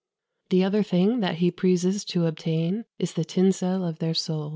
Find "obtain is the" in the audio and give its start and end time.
2.25-3.23